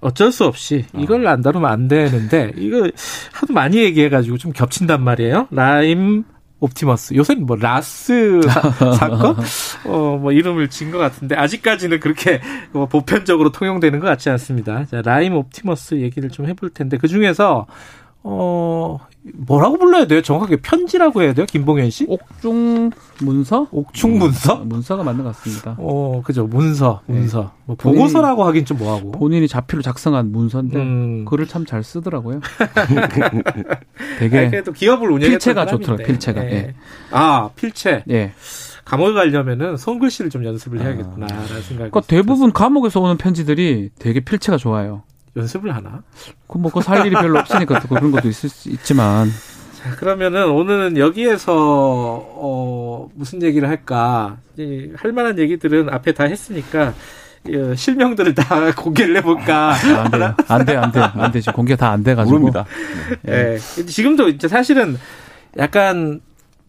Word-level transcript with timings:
어쩔 0.00 0.30
수 0.32 0.44
없이 0.44 0.84
이걸 0.96 1.26
안 1.26 1.42
다루면 1.42 1.70
안 1.70 1.88
되는데 1.88 2.52
이거 2.56 2.88
하도 3.32 3.52
많이 3.52 3.78
얘기해가지고 3.78 4.38
좀 4.38 4.52
겹친단 4.52 5.02
말이에요. 5.02 5.48
라임 5.50 6.24
옵티머스. 6.60 7.14
요새는 7.14 7.46
뭐 7.46 7.56
라스 7.56 8.40
사, 8.42 9.08
건 9.10 9.36
어, 9.86 10.18
뭐 10.20 10.32
이름을 10.32 10.68
지은 10.68 10.90
것 10.90 10.98
같은데 10.98 11.36
아직까지는 11.36 12.00
그렇게 12.00 12.40
뭐 12.72 12.86
보편적으로 12.86 13.50
통용되는 13.52 14.00
것 14.00 14.06
같지 14.06 14.28
않습니다. 14.30 14.84
자, 14.86 15.00
라임 15.02 15.34
옵티머스 15.34 16.00
얘기를 16.00 16.30
좀 16.30 16.46
해볼 16.46 16.70
텐데 16.70 16.96
그 16.96 17.06
중에서 17.06 17.66
어 18.24 18.98
뭐라고 19.34 19.78
불러야 19.78 20.06
돼요? 20.06 20.22
정확하게 20.22 20.56
편지라고 20.56 21.22
해야 21.22 21.32
돼요? 21.32 21.46
김봉현 21.46 21.90
씨? 21.90 22.06
옥중 22.08 22.90
문서? 23.20 23.68
옥중 23.70 24.18
문서? 24.18 24.54
어, 24.54 24.64
문서가 24.64 25.02
맞는 25.02 25.24
것 25.24 25.36
같습니다. 25.36 25.76
어, 25.78 26.22
그죠. 26.24 26.46
문서, 26.46 27.02
문서. 27.06 27.42
네. 27.42 27.48
뭐 27.66 27.76
보고서라고 27.76 28.44
하긴 28.44 28.64
좀 28.64 28.78
뭐하고. 28.78 29.12
본인이 29.12 29.46
자필로 29.48 29.82
작성한 29.82 30.32
문서인데 30.32 30.78
음. 30.78 31.24
글을 31.24 31.46
참 31.46 31.64
잘 31.66 31.82
쓰더라고요. 31.84 32.40
아니, 32.74 33.42
되게 34.18 34.48
그래도 34.48 34.72
기업을 34.72 35.08
운영했던 35.10 35.30
필체가 35.32 35.60
사람인데. 35.66 35.84
좋더라고요, 35.84 36.06
필체가. 36.06 36.44
예. 36.46 36.50
예. 36.52 36.74
아, 37.10 37.50
필체. 37.56 38.04
예. 38.10 38.32
감옥에 38.84 39.12
가려면은 39.12 39.76
손글씨를 39.76 40.30
좀 40.30 40.44
연습을 40.46 40.80
해야겠구나라는 40.80 41.46
생각이. 41.46 41.90
그러니까 41.90 42.00
대부분 42.02 42.52
감옥에서 42.52 43.00
오는 43.00 43.18
편지들이 43.18 43.90
되게 43.98 44.20
필체가 44.20 44.56
좋아요. 44.56 45.02
연습을 45.36 45.74
하나? 45.74 46.02
그뭐그살 46.48 47.06
일이 47.06 47.14
별로 47.14 47.38
없으니까 47.38 47.80
또 47.80 47.88
그런 47.88 48.10
것도 48.10 48.28
있을 48.28 48.48
수 48.48 48.68
있지만 48.70 49.30
자, 49.76 49.94
그러면은 49.96 50.48
오늘은 50.50 50.96
여기에서 50.98 51.52
어 51.54 53.08
무슨 53.14 53.42
얘기를 53.42 53.68
할까? 53.68 54.38
이, 54.58 54.90
할 54.96 55.12
만한 55.12 55.38
얘기들은 55.38 55.88
앞에 55.90 56.12
다 56.12 56.24
했으니까 56.24 56.94
이, 57.48 57.74
실명들을 57.76 58.34
다 58.34 58.72
공개를 58.74 59.16
해볼까? 59.18 59.72
아, 59.74 60.02
안 60.04 60.10
돼요. 60.10 60.34
안 60.48 60.64
돼, 60.64 60.76
안 60.76 60.92
돼, 60.92 61.00
안 61.00 61.30
돼. 61.30 61.40
지금 61.40 61.52
공개 61.54 61.76
다 61.76 61.90
안 61.92 62.02
돼가지고. 62.02 62.30
모릅니다. 62.38 62.64
예. 63.28 63.58
근데 63.76 63.86
지금도 63.86 64.28
이제 64.30 64.48
사실은 64.48 64.98
약간 65.56 66.20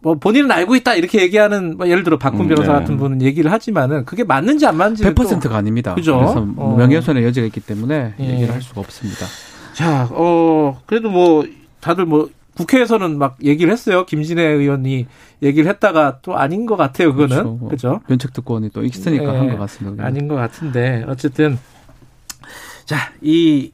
뭐 0.01 0.15
본인은 0.15 0.49
알고 0.51 0.75
있다 0.77 0.95
이렇게 0.95 1.21
얘기하는 1.21 1.77
뭐 1.77 1.87
예를 1.87 2.03
들어 2.03 2.17
박훈 2.17 2.41
음, 2.41 2.47
변호사 2.47 2.73
네. 2.73 2.79
같은 2.79 2.97
분은 2.97 3.21
얘기를 3.21 3.51
하지만은 3.51 4.05
그게 4.05 4.23
맞는지 4.23 4.65
안 4.65 4.77
맞는지 4.77 5.03
100%가 5.03 5.57
아닙니다. 5.57 5.93
그죠? 5.95 6.17
그래서 6.17 6.47
어. 6.55 6.75
명예훼손의 6.77 7.23
여지가 7.25 7.45
있기 7.47 7.59
때문에 7.59 8.13
예. 8.19 8.33
얘기를 8.33 8.53
할 8.53 8.61
수가 8.61 8.81
없습니다. 8.81 9.25
자, 9.73 10.07
어 10.11 10.81
그래도 10.85 11.09
뭐 11.09 11.45
다들 11.81 12.05
뭐 12.05 12.29
국회에서는 12.55 13.17
막 13.17 13.37
얘기를 13.43 13.71
했어요. 13.71 14.05
김진애 14.05 14.41
의원이 14.41 15.07
얘기를 15.43 15.69
했다가 15.69 16.19
또 16.21 16.37
아닌 16.37 16.65
것 16.65 16.75
같아요. 16.77 17.13
그거는 17.13 17.59
그렇죠. 17.67 17.89
뭐? 17.89 18.01
면책특권이 18.07 18.69
또 18.71 18.83
있으니까 18.83 19.33
예. 19.33 19.37
한것 19.37 19.59
같습니다. 19.59 19.95
그냥. 19.95 20.05
아닌 20.05 20.27
것 20.27 20.35
같은데 20.35 21.05
어쨌든 21.07 21.57
자 22.85 23.11
이이 23.21 23.71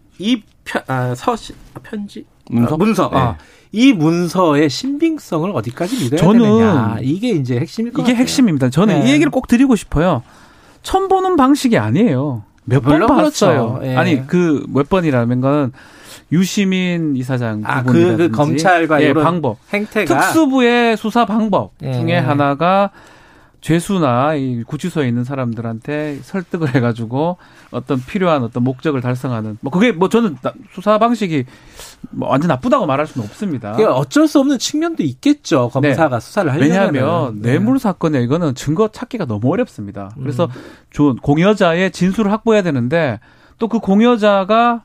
아, 0.88 1.14
서시 1.16 1.54
아, 1.74 1.80
편지 1.84 2.26
문서? 2.50 2.74
아, 2.74 2.78
문서 2.78 3.10
네. 3.14 3.18
아, 3.20 3.38
이 3.72 3.94
문서의 3.94 4.70
신빙성을 4.70 5.52
어디까지 5.54 6.04
믿어야 6.04 6.20
저는 6.20 6.40
되느냐 6.42 6.98
이게 7.02 7.30
이제 7.30 7.58
핵심일 7.60 7.92
것 7.92 8.02
이게 8.04 8.12
같아요. 8.14 8.22
핵심입니다. 8.22 8.70
저는 8.70 9.02
네. 9.02 9.10
이 9.10 9.12
얘기를 9.14 9.32
꼭 9.32 9.48
드리고 9.48 9.76
싶어요. 9.76 10.22
처음 10.84 11.08
보는 11.08 11.36
방식이 11.36 11.78
아니에요. 11.78 12.44
몇 12.64 12.82
번 12.84 13.06
봤어요. 13.06 13.74
그렇죠. 13.74 13.80
예. 13.88 13.96
아니 13.96 14.26
그 14.28 14.66
몇 14.70 14.90
번이라는 14.90 15.42
건 15.42 15.72
유시민 16.32 17.16
이사장 17.16 17.62
아, 17.66 17.84
그, 17.84 18.18
그 18.18 18.32
검찰과 18.32 19.02
예, 19.04 19.14
방법, 19.14 19.58
행태가 19.72 20.20
특수부의 20.20 20.98
수사 20.98 21.26
방법 21.26 21.72
예. 21.84 21.94
중에 21.94 22.18
하나가 22.18 22.90
죄수나 23.70 24.36
이 24.36 24.62
구치소에 24.64 25.08
있는 25.08 25.24
사람들한테 25.24 26.20
설득을 26.22 26.76
해가지고 26.76 27.38
어떤 27.72 28.00
필요한 28.00 28.44
어떤 28.44 28.64
목적을 28.64 29.02
달성하는 29.02 29.58
뭐 29.62 29.72
그게 29.72 29.92
뭐 29.92 30.08
저는 30.08 30.38
나- 30.44 30.54
수사 30.72 31.00
방식이 31.00 31.46
뭐 32.12 32.30
완전 32.30 32.50
나쁘다고 32.50 32.86
말할 32.86 33.08
수는 33.08 33.26
없습니다. 33.28 33.72
그게 33.72 33.86
어쩔 33.86 34.28
수 34.28 34.40
없는 34.40 34.60
측면도 34.60 35.02
있겠죠. 35.02 35.70
검사가 35.70 36.20
수사를 36.20 36.52
하려면 36.52 36.70
네. 36.70 36.76
왜냐하면 36.76 37.42
뇌물 37.42 37.80
사건에 37.80 38.22
이거는 38.22 38.54
증거 38.54 38.88
찾기가 38.90 39.26
너무 39.26 39.52
어렵습니다. 39.52 40.12
음. 40.18 40.22
그래서 40.22 40.48
조- 40.92 41.16
공여자의 41.16 41.90
진술을 41.90 42.32
확보해야 42.32 42.62
되는데 42.62 43.20
또 43.58 43.68
그 43.68 43.80
공여자가 43.80 44.84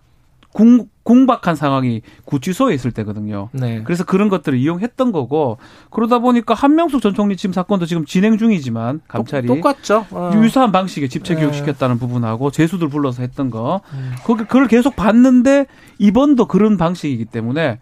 궁, 0.52 0.86
궁박한 1.02 1.54
상황이 1.54 2.02
구치소에 2.24 2.74
있을 2.74 2.92
때거든요. 2.92 3.48
네. 3.52 3.82
그래서 3.84 4.04
그런 4.04 4.28
것들을 4.28 4.58
이용했던 4.58 5.12
거고 5.12 5.58
그러다 5.90 6.18
보니까 6.18 6.54
한명숙 6.54 7.00
전 7.02 7.14
총리 7.14 7.36
지금 7.36 7.52
사건도 7.52 7.86
지금 7.86 8.04
진행 8.04 8.36
중이지만 8.38 9.00
감찰이 9.08 9.46
똑 9.46 9.60
같죠. 9.60 10.06
어. 10.10 10.32
유사한 10.34 10.72
방식의 10.72 11.08
집체 11.08 11.34
네. 11.34 11.40
교육시켰다는 11.40 11.98
부분하고 11.98 12.50
재수들 12.50 12.88
불러서 12.88 13.22
했던 13.22 13.50
거 13.50 13.80
음. 13.94 14.12
거기 14.24 14.44
그걸 14.44 14.66
계속 14.66 14.96
봤는데 14.96 15.66
이번도 15.98 16.46
그런 16.46 16.76
방식이기 16.76 17.26
때문에 17.26 17.78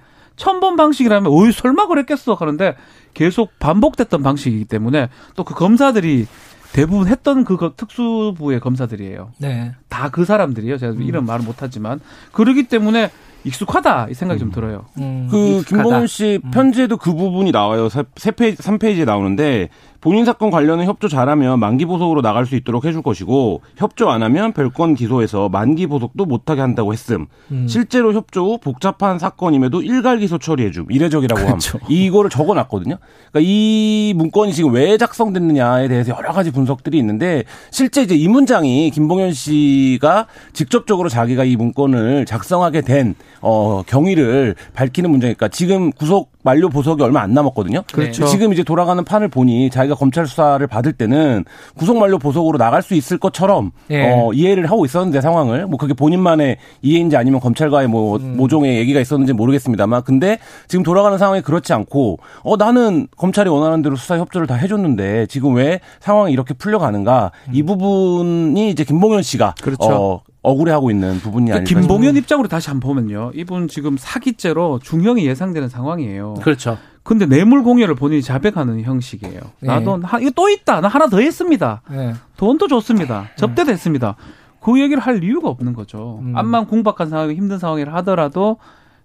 본 0.61 0.77
방식이라면 0.77 1.33
오이 1.33 1.50
설마 1.50 1.89
그랬겠어 1.89 2.35
하는데 2.35 2.77
계속 3.15 3.59
반복됐던 3.59 4.23
방식이기 4.23 4.67
때문에 4.67 5.09
또 5.35 5.43
그 5.43 5.55
검사들이 5.55 6.27
대부분 6.73 7.09
했던 7.09 7.45
그 7.45 7.56
거- 7.56 7.75
특수부의 7.77 8.61
검사들이에요. 8.61 9.31
네. 9.39 9.73
다 9.89 10.11
그 10.11 10.25
사람들이에요. 10.25 10.79
제가 10.79 10.95
이름 11.01 11.27
말을 11.27 11.45
못하지만 11.45 12.01
그러기 12.33 12.65
때문에 12.69 13.11
익숙하다 13.45 14.09
이 14.11 14.15
생각이 14.15 14.39
좀 14.41 14.51
들어요. 14.51 14.84
음, 14.99 15.29
그 15.31 15.59
익숙하다. 15.61 15.83
김봉현 15.83 16.06
씨 16.06 16.41
편지에도 16.53 16.97
그 16.97 17.15
부분이 17.15 17.51
나와요. 17.53 17.89
세, 17.89 18.05
세 18.17 18.31
페이지, 18.31 18.62
3 18.62 18.79
페이지에 18.79 19.05
나오는데 19.05 19.69
본인 20.08 20.24
사건 20.24 20.50
관련은 20.50 20.86
협조 20.86 21.06
잘하면 21.06 21.60
만기 21.60 21.84
보석으로 21.84 22.22
나갈 22.22 22.46
수 22.46 22.56
있도록 22.56 22.86
해줄 22.86 23.02
것이고 23.02 23.60
협조 23.76 24.08
안 24.08 24.22
하면 24.22 24.54
별건 24.54 24.94
기소해서 24.94 25.50
만기 25.50 25.86
보석도 25.86 26.24
못하게 26.24 26.62
한다고 26.62 26.94
했음. 26.94 27.26
음. 27.50 27.69
실제로 27.69 28.14
협조 28.14 28.52
후 28.52 28.58
복잡한 28.58 29.19
사건임에도 29.19 29.82
일괄 29.82 30.16
기소 30.16 30.38
처리해줌. 30.38 30.86
이례적이라고 30.88 31.44
그렇죠. 31.44 31.76
함. 31.76 31.91
이거를 31.91 32.30
적어놨거든요. 32.30 32.96
그러니까 33.30 33.41
이 33.42 34.14
문건이 34.16 34.54
지금 34.54 34.72
왜 34.72 34.96
작성됐느냐에 34.96 35.88
대해서 35.88 36.14
여러 36.16 36.32
가지 36.32 36.52
분석들이 36.52 36.96
있는데 36.96 37.44
실제 37.70 38.00
이제 38.00 38.14
이 38.14 38.28
문장이 38.28 38.90
김봉현 38.90 39.34
씨가 39.34 40.26
직접적으로 40.54 41.10
자기가 41.10 41.44
이 41.44 41.56
문건을 41.56 42.25
작성하게 42.25 42.80
된 42.80 43.14
어, 43.42 43.82
경위를 43.86 44.54
밝히는 44.72 45.10
문장이니까 45.10 45.48
지금 45.48 45.92
구속 45.92 46.32
만료 46.48 46.70
보석이 46.70 47.03
얼마 47.03 47.20
안 47.20 47.34
남았거든요. 47.34 47.82
그렇죠. 47.92 48.25
지금 48.25 48.54
이제 48.54 48.62
돌아가는 48.62 49.04
판을 49.04 49.28
보니 49.28 49.69
자기가 49.69 49.97
검찰 49.97 50.26
수사를 50.26 50.66
받을 50.66 50.94
때는 50.94 51.44
구속 51.76 51.98
만료 51.98 52.19
보석으로 52.19 52.56
나갈 52.56 52.82
수 52.82 52.94
있을 52.94 53.19
것처럼 53.19 53.70
예. 53.91 54.10
어, 54.10 54.32
이해를 54.32 54.70
하고 54.70 54.87
있었는데 54.87 55.20
상황을 55.20 55.66
뭐 55.66 55.76
그게 55.76 55.92
본인만의 55.92 56.56
이해인지 56.81 57.19
아니면 57.19 57.41
검찰과의 57.41 57.88
뭐 57.88 58.16
음. 58.16 58.38
모종의 58.38 58.78
얘기가 58.78 58.98
있었는지 58.98 59.34
모르겠습니다만 59.34 60.04
근데 60.04 60.38
지금 60.69 60.82
돌아가는 60.82 61.19
상황이 61.19 61.42
그렇지 61.42 61.75
않고 61.75 62.19
어 62.44 62.56
나는 62.56 63.08
검찰이 63.19 63.50
원하는 63.50 63.82
대로 63.82 63.97
수사 63.97 64.16
협조를 64.16 64.46
다 64.46 64.55
해줬는데 64.55 65.26
지금 65.26 65.56
왜 65.56 65.81
상황이 66.00 66.32
이렇게 66.32 66.55
풀려가는가 66.55 67.32
이 67.52 67.62
부분이 67.62 68.70
이제 68.70 68.84
김봉현 68.84 69.20
씨가 69.20 69.49
음. 69.49 69.62
그렇죠. 69.62 69.88
어, 69.90 70.23
억울해하고 70.49 70.91
있는 70.91 71.19
부분이 71.19 71.47
그러니까 71.50 71.56
아닐까 71.71 71.81
김봉현 71.81 72.17
입장으로 72.17 72.49
다시 72.49 72.69
한번 72.71 72.89
보면요. 72.95 73.33
이분 73.35 73.69
지금 73.69 73.97
사기죄로 73.99 74.79
중형이 74.83 75.25
예상되는 75.27 75.69
상황이에요. 75.69 76.35
그렇죠. 76.43 76.79
근데 77.03 77.25
뇌물 77.27 77.62
공여를 77.62 77.95
본인이 77.95 78.23
자백하는 78.23 78.83
형식이에요. 78.83 79.41
네. 79.61 79.69
나도 79.69 80.00
하- 80.03 80.19
이거 80.21 80.31
또 80.35 80.49
있다. 80.50 80.81
나 80.81 80.89
하나 80.89 81.06
더 81.09 81.21
했습니다. 81.21 81.83
네. 81.91 82.15
돈도 82.37 82.69
줬습니다. 82.69 83.29
접대됐습니다. 83.37 84.17
그 84.61 84.79
얘기를 84.81 85.00
할 85.03 85.23
이유가 85.25 85.49
없는 85.49 85.73
거죠. 85.73 86.19
음. 86.23 86.37
암만 86.37 86.67
궁박한 86.67 87.09
상황이 87.09 87.35
힘든 87.35 87.59
상황이라 87.59 87.95
하더라도 87.97 88.59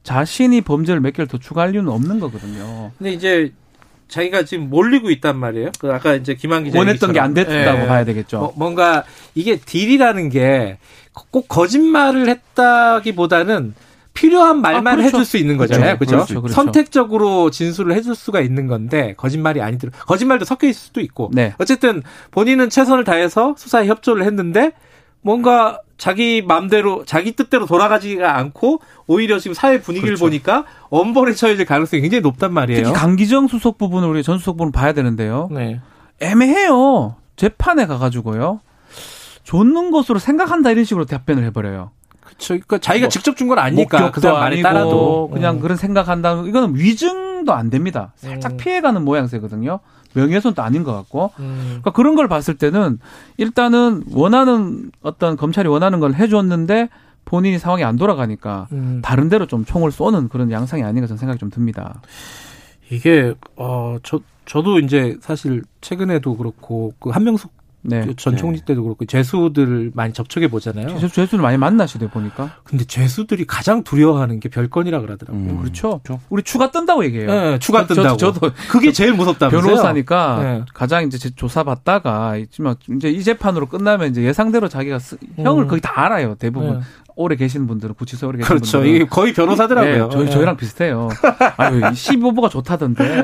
자신이 0.03 0.61
범죄를 0.61 0.99
몇 0.99 1.11
개를 1.13 1.27
더 1.27 1.37
추가할 1.37 1.73
이유는 1.73 1.89
없는 1.91 2.19
거거든요. 2.19 2.91
근데 2.97 3.13
이제 3.13 3.53
자기가 4.07 4.43
지금 4.45 4.69
몰리고 4.69 5.09
있단 5.11 5.37
말이에요. 5.37 5.71
그 5.79 5.91
아까 5.91 6.13
이제 6.15 6.35
김한 6.35 6.63
기자 6.65 6.77
원했던 6.77 7.13
게 7.13 7.19
안 7.19 7.33
됐다고 7.33 7.83
예. 7.83 7.87
봐야 7.87 8.05
되겠죠. 8.05 8.39
뭐, 8.39 8.53
뭔가 8.55 9.03
이게 9.35 9.57
딜이라는 9.57 10.29
게 10.29 10.77
꼭 11.31 11.47
거짓말을 11.47 12.27
했다기보다는 12.27 13.73
필요한 14.13 14.61
말만 14.61 14.87
아, 14.93 14.95
그렇죠. 14.95 15.07
해줄 15.17 15.25
수 15.25 15.37
있는 15.37 15.57
거잖아요. 15.57 15.97
그렇죠. 15.97 16.17
그렇죠. 16.17 16.41
그렇죠. 16.41 16.53
선택적으로 16.53 17.49
진술을 17.49 17.95
해줄 17.95 18.13
수가 18.15 18.41
있는 18.41 18.67
건데 18.67 19.15
거짓말이 19.17 19.61
아니더라. 19.61 19.91
거짓말도 20.05 20.45
섞여 20.45 20.67
있을 20.67 20.79
수도 20.79 21.01
있고. 21.01 21.31
네. 21.33 21.53
어쨌든 21.57 22.03
본인은 22.31 22.69
최선을 22.69 23.03
다해서 23.03 23.55
수사에 23.57 23.87
협조를 23.87 24.23
했는데 24.25 24.71
뭔가 25.21 25.79
자기 26.03 26.41
마음대로 26.41 27.05
자기 27.05 27.31
뜻대로 27.31 27.65
돌아가지가 27.65 28.37
않고 28.37 28.81
오히려 29.07 29.39
지금 29.39 29.53
사회 29.53 29.79
분위기를 29.79 30.15
그렇죠. 30.15 30.25
보니까 30.25 30.65
엄벌에 30.89 31.33
처해질 31.33 31.65
가능성이 31.65 32.01
굉장히 32.01 32.21
높단 32.21 32.51
말이에요. 32.51 32.83
특히 32.83 32.93
강기정 32.93 33.47
수석 33.47 33.77
부분을 33.77 34.09
우리 34.09 34.21
전 34.21 34.37
수석 34.37 34.57
부분 34.57 34.73
봐야 34.73 34.91
되는데요. 34.91 35.47
네. 35.49 35.79
애매해요. 36.19 37.15
재판에 37.37 37.85
가가지고요. 37.85 38.59
줬는 39.45 39.91
것으로 39.91 40.19
생각한다 40.19 40.71
이런 40.71 40.83
식으로 40.83 41.05
답변을 41.05 41.45
해버려요. 41.45 41.91
그렇죠. 42.19 42.47
그러니까 42.55 42.79
자기가 42.79 43.05
뭐, 43.05 43.09
직접 43.09 43.37
준 43.37 43.47
건 43.47 43.59
아니니까 43.59 44.11
그 44.11 44.19
사람 44.19 44.41
말에 44.41 44.61
따라도 44.61 45.29
그냥 45.31 45.55
음. 45.55 45.59
그런 45.61 45.77
생각한다. 45.77 46.43
이거는 46.45 46.75
위증도 46.75 47.53
안 47.53 47.69
됩니다. 47.69 48.11
살짝 48.17 48.51
음. 48.51 48.57
피해가는 48.57 49.01
모양새거든요. 49.05 49.79
명예훼손도 50.13 50.61
아닌 50.61 50.83
것 50.83 50.93
같고. 50.93 51.31
음. 51.39 51.65
그러니까 51.67 51.91
그런 51.91 52.15
걸 52.15 52.27
봤을 52.27 52.55
때는 52.55 52.99
일단은 53.37 54.03
원하는 54.11 54.91
어떤 55.01 55.37
검찰이 55.37 55.67
원하는 55.67 55.99
걸 55.99 56.13
해줬는데 56.13 56.89
본인이 57.25 57.57
상황이 57.57 57.83
안 57.83 57.95
돌아가니까 57.95 58.67
음. 58.71 59.01
다른 59.03 59.29
데로 59.29 59.45
좀 59.47 59.65
총을 59.65 59.91
쏘는 59.91 60.29
그런 60.29 60.51
양상이 60.51 60.83
아닌가 60.83 61.07
저는 61.07 61.17
생각이 61.17 61.39
좀 61.39 61.49
듭니다. 61.49 62.01
이게 62.89 63.33
어저 63.55 64.19
저도 64.45 64.79
이제 64.79 65.17
사실 65.21 65.63
최근에도 65.81 66.35
그렇고 66.35 66.93
그 66.99 67.09
한명숙 67.09 67.51
네. 67.85 68.07
전 68.15 68.37
총리 68.37 68.61
때도 68.61 68.81
그렇고 68.83 69.05
죄수들을 69.05 69.91
많이 69.93 70.13
접촉해 70.13 70.47
보잖아요. 70.49 70.87
죄수, 70.99 71.09
죄수 71.13 71.35
를 71.35 71.43
많이 71.43 71.57
만나시대 71.57 72.09
보니까. 72.09 72.51
근데 72.63 72.85
죄수들이 72.85 73.45
가장 73.45 73.83
두려워하는 73.83 74.39
게 74.39 74.47
별건이라 74.49 75.01
그러더라고요. 75.01 75.41
음. 75.51 75.59
그렇죠. 75.61 75.99
우리 76.29 76.43
추가 76.43 76.71
뜬다고 76.71 77.03
얘기해요. 77.05 77.27
네, 77.29 77.59
추가 77.59 77.85
저- 77.85 77.93
뜬다고. 77.93 78.17
저 78.17 78.31
도 78.31 78.51
그게 78.69 78.91
제일 78.91 79.13
무섭다면서요. 79.13 79.61
변호사니까 79.61 80.39
네. 80.41 80.61
가장 80.73 81.03
이제 81.05 81.29
조사 81.35 81.63
받다가 81.63 82.37
있지만 82.37 82.75
이제 82.95 83.09
이 83.09 83.21
재판으로 83.23 83.65
끝나면 83.67 84.09
이제 84.11 84.23
예상대로 84.23 84.69
자기가 84.69 84.99
쓰- 84.99 85.17
형을 85.37 85.63
음. 85.65 85.67
거의 85.67 85.81
다 85.81 85.91
알아요. 86.05 86.35
대부분 86.35 86.79
네. 86.79 86.85
오래 87.15 87.35
계시는 87.35 87.67
분들은 87.67 87.93
구치소에 87.95 88.27
오래 88.29 88.37
계신 88.39 88.47
그렇죠. 88.47 88.71
분들은 88.79 88.95
이게 88.95 89.05
거의 89.05 89.33
변호사더라고요. 89.33 90.07
네, 90.07 90.09
저희 90.11 90.25
네. 90.25 90.31
저희랑 90.31 90.57
비슷해요. 90.57 91.09
아유, 91.57 91.79
15부가 91.81 92.49
좋다던데. 92.49 93.23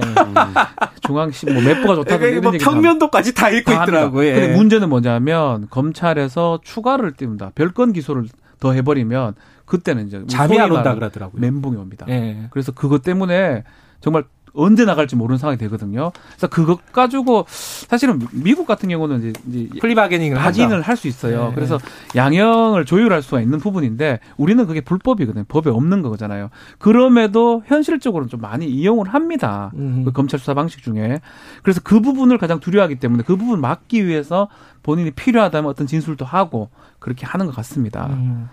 중앙 1.09 1.31
15몇 1.31 1.81
부가 1.81 1.95
좋다던데 1.95 2.05
그러니까 2.05 2.27
이런 2.27 2.43
뭐 2.43 2.53
얘기 2.53 2.63
평면도까지 2.63 3.33
다 3.33 3.49
읽고 3.49 3.71
다. 3.71 3.83
있더라고요. 3.83 4.27
예. 4.27 4.33
근데 4.33 4.55
문제는 4.55 4.89
뭐냐면 4.89 5.67
검찰에서 5.71 6.59
추가를 6.63 7.13
띄운다. 7.13 7.53
별건 7.55 7.93
기소를 7.93 8.25
더 8.59 8.73
해버리면 8.73 9.33
그때는 9.65 10.07
이제 10.07 10.23
잠이 10.27 10.59
안 10.59 10.71
온다 10.71 10.93
그러더라고요. 10.93 11.41
멘붕이 11.41 11.77
옵니다. 11.77 12.05
예. 12.09 12.47
그래서 12.51 12.71
그것 12.71 13.01
때문에 13.01 13.63
정말 14.01 14.23
언제 14.53 14.85
나갈지 14.85 15.15
모르는 15.15 15.37
상황이 15.37 15.57
되거든요. 15.57 16.11
그래서 16.31 16.47
그것 16.47 16.91
가지고 16.91 17.45
사실은 17.49 18.19
미국 18.31 18.65
같은 18.65 18.89
경우는 18.89 19.19
이제, 19.19 19.33
이제 19.47 19.79
플리바게닝을 19.79 20.37
한다. 20.37 20.81
할수 20.81 21.07
있어요. 21.07 21.49
네, 21.49 21.55
그래서 21.55 21.79
양형을 22.15 22.85
조율할 22.85 23.21
수가 23.21 23.41
있는 23.41 23.59
부분인데 23.59 24.19
우리는 24.37 24.65
그게 24.65 24.81
불법이거든요. 24.81 25.45
법에 25.47 25.69
없는 25.69 26.01
거잖아요. 26.01 26.49
그럼에도 26.77 27.63
현실적으로는 27.67 28.29
좀 28.29 28.41
많이 28.41 28.67
이용을 28.67 29.09
합니다. 29.09 29.71
음. 29.75 30.03
그 30.05 30.11
검찰 30.11 30.39
수사 30.39 30.53
방식 30.53 30.83
중에. 30.83 31.19
그래서 31.63 31.81
그 31.83 31.99
부분을 32.01 32.37
가장 32.37 32.59
두려워하기 32.59 32.95
때문에 32.95 33.23
그 33.25 33.35
부분 33.35 33.61
막기 33.61 34.05
위해서 34.05 34.49
본인이 34.83 35.11
필요하다면 35.11 35.69
어떤 35.69 35.87
진술도 35.87 36.25
하고 36.25 36.69
그렇게 36.99 37.25
하는 37.25 37.45
것 37.45 37.55
같습니다. 37.55 38.07
음. 38.11 38.47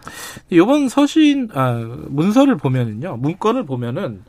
이번 0.51 0.89
서신 0.89 1.49
아, 1.55 1.73
문서를 2.09 2.57
보면은요, 2.57 3.17
문건을 3.19 3.65
보면은 3.65 4.23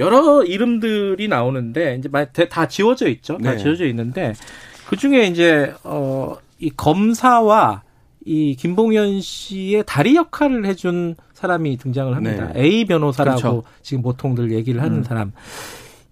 여러 0.00 0.42
이름들이 0.42 1.28
나오는데 1.28 1.96
이제 2.00 2.08
다 2.48 2.66
지워져 2.66 3.08
있죠. 3.08 3.38
다 3.38 3.52
네. 3.52 3.58
지워져 3.58 3.86
있는데 3.86 4.34
그 4.88 4.96
중에 4.96 5.26
이제 5.26 5.72
어 5.84 6.36
이 6.60 6.70
검사와 6.76 7.82
이 8.24 8.54
김봉현 8.54 9.22
씨의 9.22 9.84
다리 9.86 10.14
역할을 10.14 10.66
해준 10.66 11.16
사람이 11.32 11.78
등장을 11.78 12.14
합니다. 12.14 12.52
네. 12.52 12.60
A 12.60 12.84
변호사라고 12.84 13.40
그렇죠. 13.40 13.62
지금 13.82 14.02
보통들 14.02 14.52
얘기를 14.52 14.82
하는 14.82 14.98
음. 14.98 15.02
사람. 15.04 15.32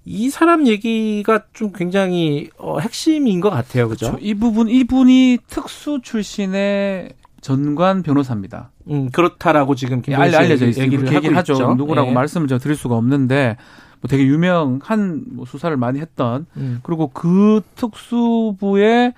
이 0.06 0.30
사람 0.30 0.66
얘기가 0.66 1.44
좀 1.52 1.70
굉장히 1.72 2.48
어, 2.56 2.78
핵심인 2.78 3.40
것 3.40 3.50
같아요, 3.50 3.90
그죠? 3.90 4.16
이 4.22 4.32
부분 4.32 4.70
이분이 4.70 5.38
특수 5.48 6.00
출신의 6.02 7.10
전관 7.42 8.02
변호사입니다. 8.02 8.70
음, 8.90 9.10
그렇다라고 9.10 9.74
지금 9.74 10.02
예, 10.08 10.14
알, 10.14 10.30
씨 10.30 10.36
알려져 10.36 10.66
있어요. 10.66 10.84
얘기를 10.84 11.14
하고 11.14 11.36
하죠. 11.36 11.52
있죠. 11.54 11.74
누구라고 11.74 12.08
예. 12.10 12.12
말씀을 12.14 12.48
제가 12.48 12.58
드릴 12.58 12.76
수가 12.76 12.96
없는데 12.96 13.56
뭐 14.00 14.08
되게 14.08 14.24
유명한 14.26 15.24
뭐 15.32 15.44
수사를 15.44 15.76
많이 15.76 16.00
했던 16.00 16.46
음. 16.56 16.80
그리고 16.82 17.08
그 17.08 17.60
특수부의 17.74 19.14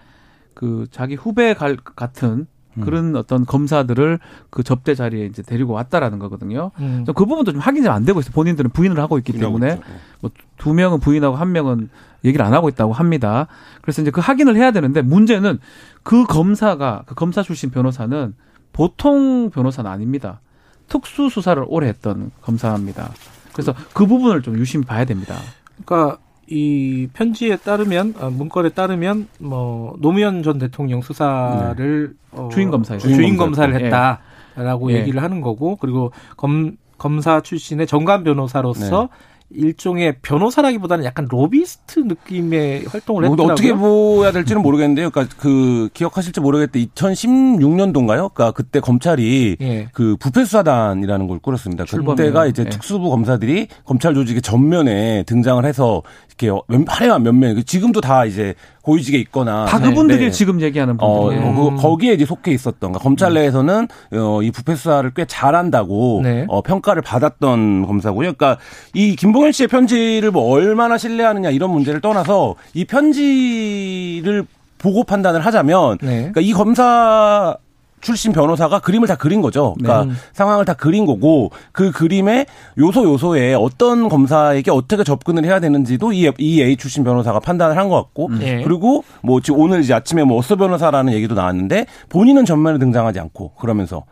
그 0.55 0.87
자기 0.91 1.15
후배 1.15 1.55
갈- 1.55 1.77
같은 1.77 2.47
음. 2.77 2.83
그런 2.85 3.17
어떤 3.17 3.45
검사들을 3.45 4.21
그 4.49 4.63
접대 4.63 4.95
자리에 4.95 5.27
이제 5.27 5.43
데리고 5.43 5.73
왔다라는 5.73 6.19
거거든요. 6.19 6.71
음. 6.79 7.05
그 7.07 7.13
부분도 7.25 7.53
좀 7.53 7.61
확인이 7.61 7.85
잘안 7.85 8.05
되고 8.05 8.21
있어요. 8.21 8.33
본인들은 8.33 8.71
부인을 8.71 8.99
하고 9.01 9.19
있기 9.19 9.33
때문에 9.33 9.81
뭐 10.21 10.31
두 10.57 10.75
명은 10.75 11.01
부인하고 11.01 11.37
한 11.37 11.53
명은 11.53 11.89
얘기를 12.23 12.45
안 12.45 12.53
하고 12.53 12.69
있다고 12.69 12.93
합니다. 12.93 13.47
그래서 13.81 14.03
이제 14.03 14.11
그 14.11 14.21
확인을 14.21 14.57
해야 14.57 14.73
되는데 14.73 15.01
문제는 15.01 15.59
그 16.03 16.25
검사가 16.25 17.05
그 17.07 17.15
검사 17.15 17.43
출신 17.43 17.71
변호사는 17.71 18.35
보통 18.73 19.51
변호사는 19.51 19.91
아닙니다. 19.91 20.41
특수 20.89 21.29
수사를 21.29 21.63
오래 21.69 21.89
했던 21.89 22.31
검사입니다. 22.43 23.13
그래서 23.53 23.75
그 23.93 24.07
부분을 24.07 24.43
좀 24.43 24.59
유심히 24.59 24.85
봐야 24.85 25.05
됩니다. 25.05 25.37
그러니까 25.85 26.19
이 26.49 27.09
편지에 27.13 27.57
따르면 27.57 28.15
아, 28.19 28.29
문건에 28.29 28.71
따르면 28.71 29.29
뭐 29.39 29.97
노무현 30.01 30.43
전 30.43 30.59
대통령 30.59 31.01
수사를 31.01 32.15
어, 32.33 32.49
주인 32.53 32.71
검사예요. 32.71 32.99
주인, 32.99 33.15
주인 33.15 33.37
검사를 33.37 33.73
검사. 33.73 34.19
했다라고 34.57 34.93
예. 34.93 34.97
얘기를 34.99 35.23
하는 35.23 35.41
거고 35.41 35.77
그리고 35.77 36.13
검 36.37 36.77
검사 36.99 37.41
출신의 37.41 37.87
정관 37.87 38.25
변호사로서 38.25 39.09
일종의 39.53 40.17
변호사라기보다는 40.23 41.05
약간 41.05 41.27
로비스트 41.29 42.01
느낌의 42.01 42.85
활동을 42.87 43.23
뭐 43.23 43.31
했더라고요. 43.31 43.53
어떻게 43.53 43.73
보야 43.75 44.31
될지는 44.33 44.63
모르겠는데요. 44.63 45.11
그러니까 45.11 45.35
그 45.39 45.89
기억하실지 45.93 46.41
모르겠는데 46.41 46.85
2016년도인가요? 46.95 48.33
그러니까 48.33 48.53
그때 48.53 48.81
검찰이 48.81 49.57
예. 49.61 49.89
그 49.93 50.17
부패 50.19 50.45
수사단이라는 50.45 51.27
걸 51.27 51.39
꾸렸습니다. 51.41 51.85
출범이요. 51.85 52.17
그때가 52.17 52.47
이제 52.47 52.65
예. 52.67 52.69
특수부 52.71 53.11
검사들이 53.11 53.69
검찰 53.85 54.15
조직의 54.15 54.43
전면에 54.43 55.25
등장을 55.27 55.65
해서 55.65 56.03
이렇게 56.29 56.51
몇- 56.69 56.85
화려한 56.89 57.23
면면 57.23 57.63
지금도 57.65 58.01
다 58.01 58.25
이제 58.25 58.55
고위직에 58.83 59.19
있거나 59.19 59.67
다 59.67 59.79
그분들이 59.79 60.27
네. 60.27 60.31
지금 60.31 60.61
얘기하는 60.61 60.97
어, 61.01 61.25
분들이에요. 61.25 61.51
음. 61.51 61.77
그- 61.77 61.83
거기에 61.83 62.15
이제 62.15 62.25
속해 62.25 62.51
있었던 62.53 62.79
그러니까 62.81 63.01
검찰 63.01 63.35
내에서는 63.35 63.89
어, 64.15 64.43
이 64.43 64.51
부패 64.51 64.75
수사를 64.75 65.11
꽤 65.15 65.25
잘한다고 65.27 66.21
네. 66.25 66.47
어, 66.49 66.63
평가를 66.63 67.03
받았던 67.03 67.87
검사고요. 67.87 68.33
그러니까 68.33 68.59
이 68.95 69.17
김봉현 69.17 69.53
씨의 69.53 69.69
편지를 69.69 70.31
뭐 70.31 70.51
얼마나 70.51 70.97
신뢰하느냐 70.99 71.51
이런 71.51 71.71
문제를 71.71 72.01
떠나서 72.01 72.55
이 72.75 72.85
편지를 72.85 74.45
보고 74.79 75.05
판단을 75.05 75.41
하자면 75.45 75.99
네. 76.01 76.17
그러니까 76.33 76.41
이 76.41 76.53
검사 76.53 77.57
출신 78.01 78.33
변호사가 78.33 78.79
그림을 78.81 79.07
다 79.09 79.15
그린 79.17 79.41
거죠. 79.43 79.75
그러니까 79.79 80.05
네. 80.05 80.13
상황을 80.33 80.65
다 80.65 80.75
그린 80.75 81.05
거고 81.07 81.51
그 81.73 81.91
그림의 81.93 82.47
요소 82.79 83.05
요소에 83.05 83.55
어떤 83.55 84.09
검사에게 84.09 84.71
어떻게 84.71 85.05
접근을 85.05 85.45
해야 85.45 85.61
되는지도 85.61 86.13
이, 86.13 86.31
이 86.39 86.63
A 86.63 86.77
출신 86.77 87.05
변호사가 87.05 87.41
판단을 87.41 87.77
한 87.77 87.91
것 87.91 87.97
같고 87.97 88.31
예. 88.41 88.63
그리고 88.63 89.03
뭐 89.23 89.41
지금 89.41 89.61
오늘 89.61 89.81
이제 89.81 89.93
아침에 89.93 90.23
뭐 90.23 90.39
어서 90.39 90.55
변호사라는 90.57 91.13
얘기도 91.13 91.35
나왔는데 91.35 91.87
본인은 92.09 92.45
전면에 92.45 92.79
등장하지 92.79 93.19
않고 93.21 93.55
그러면서 93.55 94.05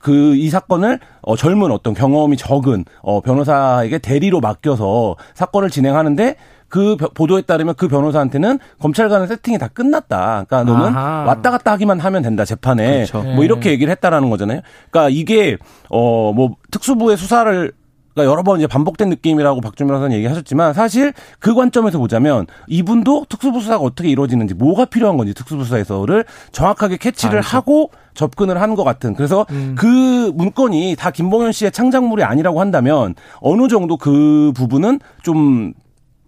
그이 0.00 0.48
사건을 0.48 0.98
어 1.22 1.36
젊은 1.36 1.70
어떤 1.70 1.94
경험이 1.94 2.36
적은 2.36 2.84
어 3.02 3.20
변호사에게 3.20 3.98
대리로 3.98 4.40
맡겨서 4.40 5.16
사건을 5.34 5.70
진행하는데 5.70 6.36
그 6.70 6.96
벼- 6.96 7.08
보도에 7.10 7.42
따르면 7.42 7.74
그 7.76 7.88
변호사한테는 7.88 8.58
검찰 8.78 9.08
간의 9.10 9.28
세팅이 9.28 9.58
다 9.58 9.68
끝났다. 9.68 10.46
그러니까 10.48 10.64
너는 10.64 10.96
아하. 10.96 11.24
왔다 11.26 11.50
갔다 11.50 11.72
하기만 11.72 12.00
하면 12.00 12.22
된다 12.22 12.44
재판에 12.46 13.04
그렇죠. 13.06 13.22
뭐 13.22 13.44
이렇게 13.44 13.70
얘기를 13.70 13.90
했다라는 13.90 14.30
거잖아요. 14.30 14.60
그러니까 14.90 15.10
이게 15.14 15.58
어 15.90 16.32
뭐 16.32 16.54
특수부의 16.70 17.16
수사를 17.16 17.72
그러니까 18.14 18.30
여러 18.32 18.42
번 18.42 18.58
이제 18.58 18.66
반복된 18.66 19.08
느낌이라고 19.08 19.60
박준 19.60 19.86
변호사는 19.86 20.14
얘기하셨지만 20.16 20.72
사실 20.74 21.12
그 21.38 21.54
관점에서 21.54 21.98
보자면 21.98 22.46
이분도 22.68 23.26
특수부 23.28 23.60
수사가 23.60 23.82
어떻게 23.84 24.08
이루어지는지 24.08 24.54
뭐가 24.54 24.84
필요한 24.86 25.16
건지 25.16 25.32
특수부 25.34 25.64
수사에서를 25.64 26.24
정확하게 26.52 26.96
캐치를 26.98 27.36
알죠. 27.38 27.48
하고 27.56 27.90
접근을 28.14 28.60
한 28.60 28.74
것 28.76 28.84
같은 28.84 29.14
그래서 29.14 29.46
음. 29.50 29.74
그 29.78 29.86
문건이 30.34 30.96
다 30.98 31.10
김봉현 31.10 31.52
씨의 31.52 31.72
창작물이 31.72 32.22
아니라고 32.24 32.60
한다면 32.60 33.14
어느 33.40 33.66
정도 33.68 33.96
그 33.96 34.52
부분은 34.54 35.00
좀 35.22 35.72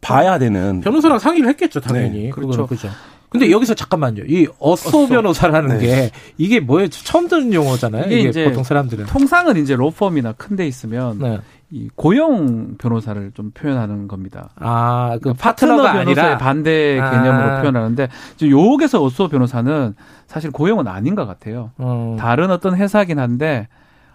봐야 0.02 0.38
되는 0.38 0.80
변호사랑 0.82 1.18
상의를 1.18 1.48
했겠죠, 1.50 1.80
당연히. 1.80 2.24
네, 2.24 2.30
그렇죠. 2.30 2.66
그죠. 2.66 2.88
근데 3.30 3.50
여기서 3.50 3.72
잠깐만요. 3.72 4.24
이 4.26 4.46
어쏘. 4.58 5.08
변호사라는 5.08 5.78
네. 5.78 5.86
게 5.86 6.10
이게 6.36 6.60
뭐예요? 6.60 6.88
처음 6.90 7.28
듣는 7.28 7.54
용어잖아요. 7.54 8.04
이게 8.04 8.18
이게, 8.20 8.28
이제 8.28 8.44
보통 8.44 8.62
사람들은. 8.62 9.06
통상은 9.06 9.56
이제 9.56 9.74
로펌이나 9.74 10.32
큰 10.32 10.54
데 10.56 10.66
있으면 10.66 11.18
네. 11.18 11.38
이 11.70 11.88
고용 11.94 12.76
변호사를 12.76 13.30
좀 13.32 13.50
표현하는 13.52 14.06
겁니다. 14.06 14.50
아, 14.56 15.16
그 15.22 15.32
파트너 15.32 15.76
파트너가 15.76 15.92
변호사의 15.94 16.26
아니라 16.28 16.36
반대 16.36 16.98
아. 17.00 17.10
개념으로 17.10 17.60
표현하는데 17.62 18.08
이제 18.34 18.50
요 18.50 18.63
옥에서 18.63 19.02
asso 19.02 19.28
변호사는 19.28 19.94
사실 20.26 20.50
고용은 20.50 20.86
아닌 20.86 21.14
것 21.14 21.24
같아요. 21.24 21.70
어, 21.78 22.16
다른 22.18 22.50
어떤 22.50 22.76
회사긴 22.76 23.18
한데 23.18 23.68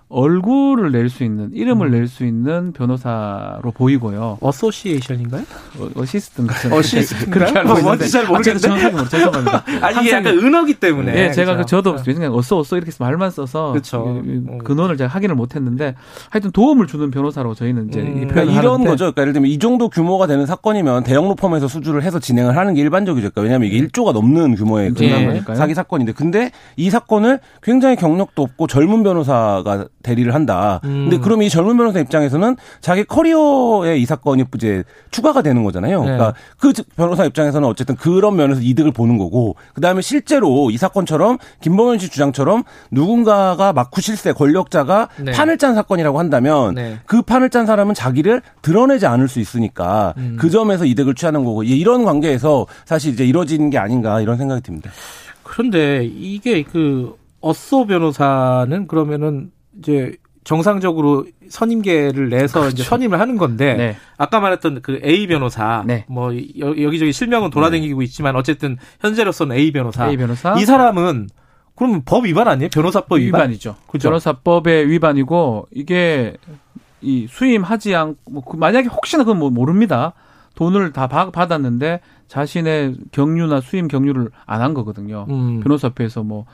얼굴을 0.09 0.91
낼 0.91 1.09
수 1.09 1.23
있는 1.23 1.49
이름을 1.53 1.87
음. 1.87 1.91
낼수 1.91 2.25
있는 2.25 2.71
변호사로 2.73 3.71
보이고요. 3.71 4.37
association인가요? 4.41 5.43
어, 5.79 5.89
어시스트인가 6.01 6.53
어시스트인가요? 6.75 7.53
그렇게 7.63 7.81
뭔지 7.81 8.09
잘 8.09 8.25
아, 8.25 8.41
제가 8.41 8.57
모르겠는데. 8.57 8.91
모르 8.91 9.09
죄송합니다. 9.09 9.63
아, 9.81 9.91
이게 9.91 10.11
항상 10.11 10.19
약간 10.19 10.37
은어기 10.39 10.73
때문에. 10.75 11.15
예, 11.17 11.31
제가 11.31 11.53
그 11.53 11.61
그죠? 11.63 11.81
저도 11.81 11.97
요즘에 12.07 12.27
asso 12.27 12.59
asso 12.59 12.77
이렇게 12.77 12.91
말만 12.99 13.31
써서 13.31 13.73
음. 13.93 14.59
근원을 14.63 14.97
제가 14.97 15.09
확인을 15.09 15.35
못했는데 15.35 15.95
하여튼 16.29 16.51
도움을 16.51 16.87
주는 16.87 17.11
변호사로 17.11 17.53
저희는 17.53 17.89
이제 17.89 17.99
음. 18.01 18.07
이 18.07 18.11
그러니까 18.27 18.33
표현을 18.35 18.53
이런 18.53 18.65
하는데 18.73 18.89
거죠. 18.89 19.03
그러니까 19.05 19.21
예를 19.23 19.33
들면 19.33 19.49
이 19.51 19.59
정도 19.59 19.89
규모가 19.89 20.27
되는 20.27 20.45
사건이면 20.45 21.03
대형 21.03 21.27
로펌에서 21.27 21.67
수주를 21.67 22.03
해서 22.03 22.19
진행을 22.19 22.55
하는 22.57 22.73
게 22.73 22.81
일반적이죠. 22.81 23.29
그러니까 23.31 23.41
왜냐하면 23.41 23.69
이게 23.69 23.85
1조가 23.87 24.13
넘는 24.13 24.55
규모의 24.55 24.91
그 24.93 25.03
예. 25.03 25.41
사기 25.55 25.73
사건인데, 25.73 26.13
근데 26.13 26.51
이 26.75 26.89
사건을 26.89 27.39
굉장히 27.61 27.95
경력도 27.95 28.41
없고 28.41 28.67
젊은 28.67 29.03
변호사가 29.03 29.85
대리를 30.07 30.33
한다. 30.33 30.79
음. 30.85 31.09
근데 31.09 31.17
그러면 31.17 31.45
이 31.45 31.49
젊은 31.49 31.75
변호사 31.75 31.99
입장에서는 31.99 32.55
자기 32.79 33.03
커리어에 33.03 33.97
이 33.97 34.05
사건이 34.05 34.45
이제 34.55 34.83
추가가 35.11 35.41
되는 35.41 35.63
거잖아요. 35.63 35.99
네. 35.99 36.05
그러니까 36.05 36.33
그 36.57 36.71
변호사 36.95 37.25
입장에서는 37.25 37.67
어쨌든 37.67 37.95
그런 37.95 38.35
면에서 38.35 38.61
이득을 38.61 38.91
보는 38.93 39.17
거고, 39.17 39.55
그 39.73 39.81
다음에 39.81 40.01
실제로 40.01 40.71
이 40.71 40.77
사건처럼 40.77 41.37
김범현 41.61 41.99
씨 41.99 42.09
주장처럼 42.09 42.63
누군가가 42.91 43.73
막후 43.73 44.01
실세 44.01 44.31
권력자가 44.31 45.09
네. 45.17 45.31
판을 45.33 45.57
짠 45.57 45.75
사건이라고 45.75 46.17
한다면 46.17 46.75
네. 46.75 46.99
그 47.05 47.21
판을 47.21 47.49
짠 47.49 47.65
사람은 47.65 47.93
자기를 47.93 48.41
드러내지 48.61 49.05
않을 49.05 49.27
수 49.27 49.39
있으니까 49.39 50.13
음. 50.17 50.37
그 50.39 50.49
점에서 50.49 50.85
이득을 50.85 51.15
취하는 51.15 51.43
거고 51.43 51.65
예, 51.65 51.69
이런 51.69 52.05
관계에서 52.05 52.65
사실 52.85 53.13
이제 53.13 53.25
이루어지는 53.25 53.69
게 53.69 53.77
아닌가 53.77 54.21
이런 54.21 54.37
생각이 54.37 54.61
듭니다. 54.61 54.89
그런데 55.43 56.05
이게 56.05 56.63
그 56.63 57.15
어쏘 57.39 57.85
변호사는 57.85 58.87
그러면은 58.87 59.51
이제 59.79 60.15
정상적으로 60.43 61.25
선임계를 61.49 62.29
내서 62.29 62.69
이제 62.69 62.83
선임을 62.83 63.19
하는 63.19 63.37
건데 63.37 63.73
네. 63.75 63.95
아까 64.17 64.39
말했던 64.39 64.81
그 64.81 64.99
A 65.03 65.27
변호사 65.27 65.83
네. 65.85 66.05
뭐 66.07 66.33
여, 66.33 66.67
여기저기 66.81 67.11
실명은 67.11 67.49
돌아다니고 67.49 68.01
있지만 68.03 68.35
어쨌든 68.35 68.77
현재로서는 69.01 69.55
A 69.57 69.71
변호사. 69.71 70.07
A 70.09 70.15
변호사 70.15 70.55
이 70.57 70.65
사람은 70.65 71.27
그러면 71.75 72.01
법 72.05 72.25
위반 72.25 72.47
아니에요? 72.47 72.69
변호사법 72.73 73.19
위반? 73.19 73.41
위반이죠. 73.41 73.75
그죠? 73.87 74.09
변호사법의 74.09 74.87
위반이고 74.89 75.67
이게 75.71 76.35
이 77.01 77.27
수임하지 77.29 77.93
않고 77.93 78.31
뭐그 78.31 78.57
만약에 78.57 78.87
혹시나 78.87 79.23
그건 79.23 79.39
뭐 79.39 79.49
모릅니다. 79.49 80.13
돈을 80.55 80.91
다 80.91 81.07
받- 81.07 81.31
받았는데 81.31 81.99
자신의 82.29 82.95
경유나 83.11 83.61
수임 83.61 83.87
경유를 83.87 84.29
안 84.45 84.61
한 84.61 84.73
거거든요. 84.73 85.27
음. 85.29 85.59
변호사협회에서 85.59 86.23
뭐 86.23 86.45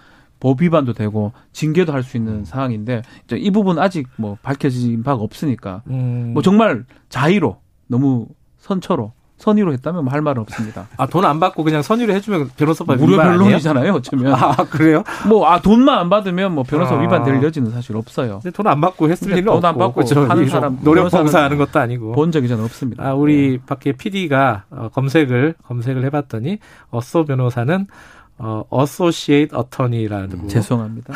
법 0.44 0.62
위반도 0.62 0.92
되고 0.94 1.32
징계도 1.54 1.94
할 1.94 2.04
수 2.04 2.18
있는 2.18 2.44
상황인데 2.44 3.02
이제 3.26 3.38
이 3.38 3.50
부분 3.50 3.80
아직 3.80 4.08
뭐 4.18 4.38
밝혀진 4.44 5.02
바가 5.04 5.22
없으니까 5.24 5.82
음. 5.88 6.32
뭐 6.34 6.44
정말 6.44 6.84
자의로 7.08 7.58
너무 7.88 8.28
선처로 8.60 9.14
선의로 9.38 9.74
했다면 9.74 10.04
뭐할 10.06 10.22
말은 10.22 10.42
없습니다. 10.44 10.88
아, 10.96 11.06
돈 11.08 11.26
안 11.26 11.40
받고 11.40 11.64
그냥 11.66 11.82
선의를 11.82 12.14
해주면 12.16 12.52
변호사법 12.56 12.98
무료 12.98 13.14
위반? 13.14 13.28
변론이잖아요. 13.38 13.94
어쩌면 13.94 14.34
아, 14.36 14.56
그래요? 14.70 15.04
뭐 15.28 15.48
아 15.48 15.60
돈만 15.62 15.98
안 15.98 16.10
받으면 16.10 16.54
뭐 16.54 16.64
변호사 16.64 16.96
아. 16.96 17.00
위반 17.02 17.24
될 17.24 17.42
여지는 17.44 17.72
사실 17.72 17.96
없어요. 17.98 18.40
근데 18.44 18.52
돈 18.56 18.68
안 18.68 18.80
받고 18.80 19.10
했을 19.10 19.32
일은 19.32 19.46
돈안 19.46 19.66
없고. 19.72 19.80
받고 19.80 20.02
그죠? 20.02 20.26
하는 20.30 20.48
사람, 20.48 20.80
노력 20.84 21.10
봉사하는 21.10 21.58
것도 21.58 21.80
아니고. 21.80 22.12
본 22.14 22.32
적이 22.32 22.48
저는 22.50 22.64
없습니다. 22.66 23.06
아, 23.06 23.14
우리 23.14 23.60
밖에 23.66 23.92
PD가 23.94 24.64
어, 24.70 24.90
검색을 24.94 25.56
검색을 25.68 26.04
해봤더니 26.06 26.60
어쏘 26.92 27.26
변호사는 27.26 27.88
어, 28.38 28.64
associate 28.74 29.56
attorney라고. 29.58 30.38
네. 30.42 30.48
죄송합니다. 30.48 31.14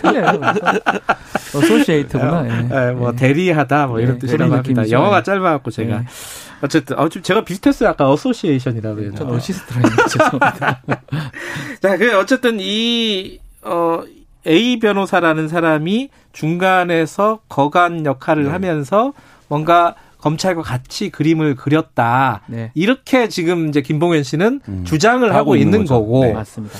틀려요. 0.00 0.40
어소시에이트구나. 1.54 2.46
예. 2.46 2.88
예, 2.88 2.92
뭐 2.92 3.12
예. 3.12 3.16
대리하다 3.16 3.86
뭐 3.88 4.00
이런 4.00 4.14
예, 4.16 4.18
뜻이라고 4.18 4.48
그런 4.48 4.52
합니다. 4.58 4.80
느낌이죠. 4.82 4.96
영어가 4.96 5.18
예. 5.18 5.22
짧아갖고 5.22 5.70
제가 5.70 5.96
예. 5.96 6.04
어쨌든 6.62 6.98
어, 6.98 7.08
좀 7.08 7.22
제가 7.22 7.44
비슷했어요. 7.44 7.88
아까 7.90 8.08
association이라고 8.10 9.00
해요. 9.00 9.12
전 9.14 9.30
어시스트라 9.30 9.80
했는데 9.80 10.02
죄송합니다. 10.08 10.82
자, 11.80 11.96
그 11.96 12.18
어쨌든 12.18 12.58
이 12.60 13.38
어, 13.62 14.02
A 14.46 14.78
변호사라는 14.78 15.48
사람이 15.48 16.08
중간에서 16.32 17.40
거간 17.48 18.06
역할을 18.06 18.44
네. 18.44 18.50
하면서 18.50 19.12
뭔가 19.48 19.94
검찰과 20.20 20.62
같이 20.62 21.10
그림을 21.10 21.56
그렸다. 21.56 22.42
네. 22.46 22.70
이렇게 22.74 23.28
지금 23.28 23.68
이제 23.68 23.82
김봉현 23.82 24.22
씨는 24.22 24.60
음. 24.68 24.84
주장을 24.84 25.26
하고, 25.28 25.38
하고 25.38 25.56
있는 25.56 25.80
있는. 25.80 25.86
거고. 25.86 26.24
네. 26.24 26.32
맞습니다. 26.32 26.78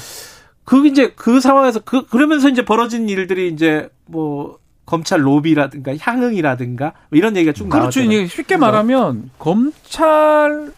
그 0.65 0.87
이제 0.87 1.13
그 1.17 1.41
상황에서 1.41 1.81
그 1.81 2.07
그러면서 2.07 2.49
이제 2.49 2.65
벌어진 2.65 3.09
일들이 3.09 3.49
이제 3.49 3.89
뭐 4.07 4.59
검찰 4.87 5.25
로비라든가 5.27 5.97
향응이라든가 5.99 6.93
뭐 7.11 7.17
이런 7.17 7.37
얘기가 7.37 7.53
쭉 7.53 7.69
그렇죠. 7.69 7.79
나왔잖아요. 8.01 8.11
이게 8.11 8.27
쉽게 8.27 8.57
말하면 8.57 9.31
검찰이 9.39 10.71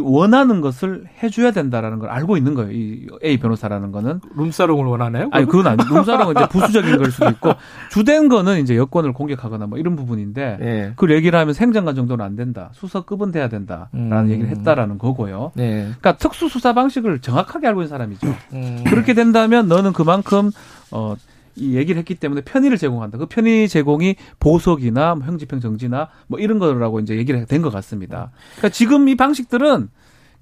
원하는 0.00 0.60
것을 0.60 1.04
해줘야 1.22 1.50
된다라는 1.50 1.98
걸 1.98 2.08
알고 2.10 2.36
있는 2.36 2.54
거예요. 2.54 2.70
이 2.72 3.06
A 3.24 3.38
변호사라는 3.38 3.90
거는. 3.92 4.20
룸사롱을 4.36 4.86
원하나요? 4.86 5.28
아니 5.32 5.46
그건 5.46 5.66
아니. 5.66 5.82
룸사롱은 5.88 6.34
이제 6.36 6.48
부수적인 6.48 6.98
걸 6.98 7.10
수도 7.10 7.28
있고 7.30 7.54
주된 7.90 8.28
거는 8.28 8.60
이제 8.60 8.76
여권을 8.76 9.12
공격하거나 9.12 9.66
뭐 9.66 9.78
이런 9.78 9.96
부분인데 9.96 10.56
네. 10.60 10.92
그 10.96 11.10
얘기를 11.12 11.38
하면 11.38 11.52
생장관 11.54 11.94
정도는 11.96 12.24
안 12.24 12.36
된다. 12.36 12.70
수사급은 12.74 13.32
돼야 13.32 13.48
된다라는 13.48 13.88
음. 13.94 14.30
얘기를 14.30 14.50
했다라는 14.50 14.98
거고요. 14.98 15.52
네. 15.54 15.82
그러니까 15.82 16.16
특수 16.16 16.48
수사 16.48 16.72
방식을 16.72 17.20
정확하게 17.20 17.66
알고 17.66 17.82
있는 17.82 17.88
사람이죠. 17.88 18.26
음. 18.52 18.84
그렇게 18.86 19.14
된다면 19.14 19.68
너는 19.68 19.92
그만큼 19.92 20.50
어. 20.90 21.16
이 21.54 21.76
얘기를 21.76 21.98
했기 21.98 22.14
때문에 22.14 22.40
편의를 22.42 22.78
제공한다. 22.78 23.18
그 23.18 23.26
편의 23.26 23.68
제공이 23.68 24.16
보석이나 24.40 25.14
뭐 25.16 25.26
형집행 25.26 25.60
정지나 25.60 26.08
뭐 26.26 26.38
이런 26.38 26.58
거라고 26.58 27.00
이제 27.00 27.16
얘기를 27.16 27.44
된 27.46 27.62
것 27.62 27.70
같습니다. 27.72 28.30
그러니까 28.52 28.68
지금 28.70 29.08
이 29.08 29.14
방식들은 29.16 29.88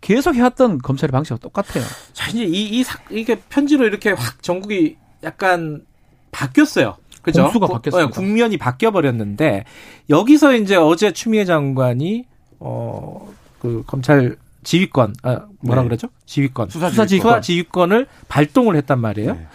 계속 0.00 0.34
해왔던 0.34 0.78
검찰의 0.78 1.10
방식과 1.10 1.38
똑같아요. 1.40 1.84
자, 2.12 2.30
이제 2.30 2.44
이, 2.44 2.78
이, 2.78 2.82
사, 2.84 2.98
이게 3.10 3.38
편지로 3.50 3.84
이렇게 3.86 4.12
확 4.12 4.42
전국이 4.42 4.96
약간 5.24 5.84
바뀌었어요. 6.30 6.96
그죠? 7.22 7.42
공수가 7.42 7.66
바뀌었습니다. 7.66 8.06
어, 8.06 8.10
국면이 8.10 8.56
바뀌어버렸는데, 8.56 9.64
여기서 10.08 10.54
이제 10.54 10.76
어제 10.76 11.12
추미애 11.12 11.44
장관이, 11.44 12.24
어, 12.60 13.30
그, 13.58 13.82
검찰 13.86 14.36
지휘권, 14.62 15.16
아, 15.24 15.40
뭐라 15.60 15.82
네. 15.82 15.88
그러죠? 15.88 16.08
지휘권. 16.24 16.70
수사지휘권. 16.70 17.30
수사 17.32 17.40
지휘권을 17.42 18.06
발동을 18.28 18.76
했단 18.76 18.98
말이에요. 19.00 19.34
네. 19.34 19.48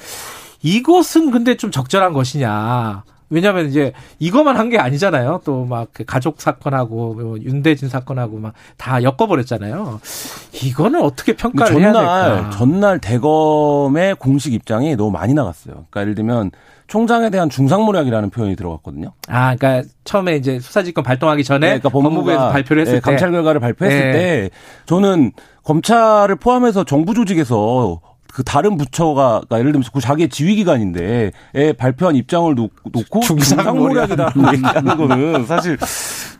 이것은 0.61 1.31
근데 1.31 1.55
좀 1.57 1.71
적절한 1.71 2.13
것이냐. 2.13 3.03
왜냐하면 3.31 3.67
이제 3.67 3.91
이것만 4.19 4.55
한 4.55 4.69
게 4.69 4.77
아니잖아요. 4.77 5.41
또 5.45 5.65
막그 5.65 6.05
가족 6.05 6.39
사건하고 6.41 7.15
뭐 7.15 7.37
윤대진 7.39 7.89
사건하고 7.89 8.37
막 8.37 8.53
다 8.77 9.01
엮어버렸잖아요. 9.01 9.99
이거는 10.63 11.01
어떻게 11.01 11.35
평가를 11.35 11.79
해야 11.81 11.91
전날 11.91 12.33
될까? 12.35 12.49
전날 12.51 12.99
대검의 12.99 14.15
공식 14.15 14.53
입장이 14.53 14.95
너무 14.95 15.11
많이 15.11 15.33
나갔어요. 15.33 15.73
그러니까 15.73 16.01
예를 16.01 16.15
들면 16.15 16.51
총장에 16.87 17.31
대한 17.31 17.49
중상모략이라는 17.49 18.29
표현이 18.29 18.55
들어갔거든요. 18.55 19.11
아, 19.27 19.55
그러니까 19.55 19.89
처음에 20.03 20.35
이제 20.35 20.59
수사지휘권 20.59 21.03
발동하기 21.03 21.43
전에 21.43 21.59
네, 21.59 21.67
그러니까 21.79 21.89
법무부에서 21.89 22.49
발표를 22.51 22.81
했을 22.83 22.93
네, 22.93 22.99
때 22.99 23.03
감찰 23.03 23.31
결과를 23.31 23.59
발표했을 23.59 23.99
네. 23.99 24.11
때 24.11 24.49
저는 24.85 25.31
검찰을 25.63 26.35
포함해서 26.35 26.83
정부 26.83 27.15
조직에서 27.15 28.01
그 28.35 28.43
다른 28.43 28.75
부처가 28.75 29.43
그러니까 29.47 29.59
예를 29.59 29.71
들면 29.71 29.87
그 29.93 30.01
자기의 30.01 30.27
지휘 30.27 30.55
기관인데 30.55 31.31
에 31.53 31.71
발표한 31.71 32.17
입장을 32.17 32.53
놓, 32.53 32.69
놓고 32.83 33.21
중상모략. 33.21 34.09
중상모략이라고 34.09 34.53
얘기하는 34.53 34.97
거는 34.97 35.45
사실 35.45 35.77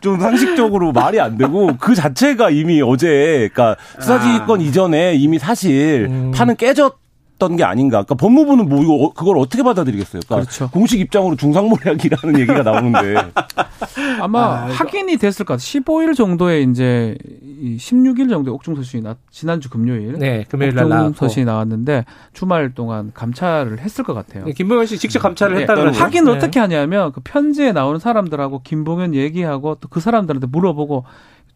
좀 0.02 0.20
상식적으로 0.20 0.92
말이 0.92 1.18
안 1.18 1.38
되고 1.38 1.74
그 1.78 1.94
자체가 1.94 2.50
이미 2.50 2.82
어제 2.82 3.48
그러니까 3.50 3.76
수사지휘권 3.98 4.60
이전에 4.60 5.14
이미 5.14 5.38
사실 5.38 6.08
아. 6.10 6.12
음. 6.12 6.30
판은 6.32 6.56
깨졌 6.56 7.05
던 7.38 7.56
게 7.56 7.64
아닌가. 7.64 7.98
그러니까 8.02 8.14
법무부는 8.14 8.68
뭐 8.68 8.82
이거 8.82 8.94
어- 8.94 9.12
그걸 9.12 9.36
어떻게 9.38 9.62
받아들이겠어요? 9.62 10.22
그러니까 10.26 10.46
그렇죠. 10.50 10.70
공식 10.70 11.00
입장으로 11.00 11.36
중상모략이라는 11.36 12.40
얘기가 12.40 12.62
나오는데 12.62 13.14
아마 14.20 14.40
아, 14.44 14.66
확인이 14.68 15.16
됐을 15.16 15.44
것 15.44 15.54
같아요. 15.54 15.66
15일 15.82 16.14
정도에 16.16 16.62
이제 16.62 17.16
이 17.42 17.76
16일 17.78 18.28
정도에 18.30 18.52
옥중 18.54 18.74
서신이 18.76 19.02
나 19.02 19.16
지난주 19.30 19.68
금요일 19.70 20.14
네, 20.18 20.44
금요일 20.48 20.74
날 20.74 20.84
옥중. 20.86 21.12
서신이 21.14 21.46
나왔는데 21.46 22.04
주말 22.32 22.74
동안 22.74 23.10
감찰을 23.14 23.80
했을 23.80 24.04
것 24.04 24.14
같아요. 24.14 24.44
네, 24.44 24.52
김봉현 24.52 24.86
씨 24.86 24.98
직접 24.98 25.20
감찰을 25.20 25.56
네, 25.56 25.60
했다는 25.62 25.86
거죠. 25.86 26.00
확인을 26.02 26.32
네. 26.32 26.38
어떻게 26.38 26.60
하냐면 26.60 27.12
그 27.12 27.20
편지에 27.22 27.72
나오는 27.72 27.98
사람들하고 28.00 28.60
김봉현 28.62 29.14
얘기하고 29.14 29.76
또 29.76 29.86
그 29.88 30.00
사람들한테 30.00 30.46
물어보고 30.48 31.04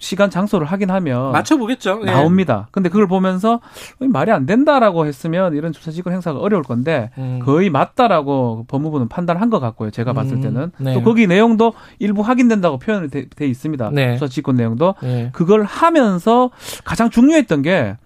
시간 0.01 0.31
장소를 0.31 0.67
확인하면 0.67 1.31
맞춰보겠죠. 1.33 2.01
예. 2.03 2.07
나옵니다. 2.07 2.67
근데 2.73 2.89
그걸 2.89 3.07
보면서 3.07 3.61
말이 4.01 4.33
안 4.33 4.47
된다라고 4.47 5.07
했으면 5.07 5.55
이런 5.55 5.73
주사직권 5.73 6.13
행사가 6.13 6.41
어려울 6.41 6.65
건데 6.65 7.11
음. 7.19 7.39
거의 7.45 7.71
맞다라고 7.71 8.65
법무부는 8.67 9.09
판단한 9.09 9.51
것 9.51 9.61
같고요. 9.61 9.91
제가 9.91 10.13
봤을 10.13 10.37
음, 10.37 10.41
때는 10.41 10.73
네. 10.79 10.95
또 10.95 11.03
거기 11.03 11.27
내용도 11.27 11.75
일부 11.99 12.23
확인된다고 12.23 12.79
표현이 12.79 13.09
돼, 13.09 13.29
돼 13.29 13.47
있습니다. 13.47 13.91
네. 13.93 14.15
수사직권 14.15 14.57
내용도 14.57 14.95
예. 15.05 15.31
그걸 15.33 15.63
하면서 15.65 16.51
가장 16.85 17.11
중요했던 17.11 17.63
게 17.63 17.97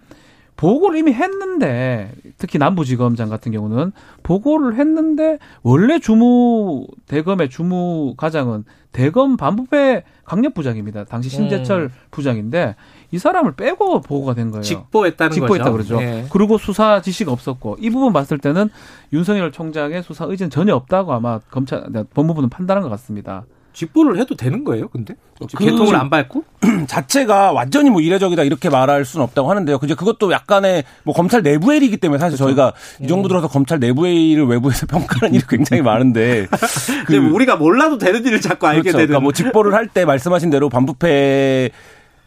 보고를 0.57 0.97
이미 0.97 1.13
했는데 1.13 2.11
특히 2.37 2.57
남부지검장 2.59 3.29
같은 3.29 3.51
경우는 3.51 3.91
보고를 4.23 4.75
했는데 4.75 5.37
원래 5.63 5.99
주무 5.99 6.87
대검의 7.07 7.49
주무 7.49 8.13
과장은 8.17 8.63
대검 8.91 9.35
반부패 9.35 10.03
강력 10.23 10.53
부장입니다. 10.53 11.03
당시 11.03 11.29
신재철 11.29 11.81
음. 11.81 11.89
부장인데 12.11 12.75
이 13.11 13.17
사람을 13.17 13.55
빼고 13.55 14.01
보고가 14.01 14.33
된 14.33 14.51
거예요. 14.51 14.63
직보했다는 14.63 15.31
직보했다 15.33 15.71
거죠. 15.71 15.97
그러죠. 15.97 16.01
예. 16.01 16.25
그리고 16.31 16.57
수사 16.57 17.01
지시가 17.01 17.31
없었고 17.31 17.77
이 17.79 17.89
부분 17.89 18.13
봤을 18.13 18.37
때는 18.37 18.69
윤석열 19.11 19.51
총장의 19.51 20.03
수사 20.03 20.23
의지는 20.25 20.49
전혀 20.49 20.73
없다고 20.73 21.11
아마 21.13 21.39
검찰 21.51 21.83
법무부는 22.13 22.49
판단한 22.49 22.83
것 22.83 22.89
같습니다. 22.89 23.45
직보를 23.75 24.17
해도 24.19 24.35
되는 24.35 24.63
거예요, 24.63 24.87
근데? 24.87 25.15
그 25.37 25.63
개통을 25.63 25.95
안 25.95 26.09
밟고? 26.09 26.43
자체가 26.87 27.51
완전히 27.51 27.89
뭐 27.89 27.99
이례적이다 28.01 28.43
이렇게 28.43 28.69
말할 28.69 29.03
수는 29.05 29.23
없다고 29.25 29.49
하는데요. 29.49 29.77
그제 29.79 29.93
그것도 29.93 30.31
약간의 30.31 30.85
뭐 31.03 31.13
검찰 31.13 31.43
내부의 31.43 31.77
일이기 31.77 31.97
때문에 31.97 32.19
사실 32.19 32.37
저희가 32.37 32.71
이 33.01 33.07
정도 33.07 33.27
들어서 33.27 33.47
검찰 33.49 33.79
내부의 33.79 34.31
일을 34.31 34.45
외부에서 34.47 34.87
평가하는 34.87 35.35
일이 35.35 35.43
굉장히 35.47 35.83
많은데 35.83 36.47
근데 37.05 37.17
우리가 37.17 37.57
몰라도 37.57 37.97
되는 37.97 38.25
일을 38.25 38.39
자꾸 38.41 38.65
알게 38.67 38.81
그렇죠. 38.81 38.97
되는. 38.97 39.07
그러니까 39.07 39.23
뭐 39.23 39.33
직보를 39.33 39.73
할 39.73 39.89
때 39.93 40.05
말씀하신 40.05 40.49
대로 40.49 40.69
반부패 40.69 41.69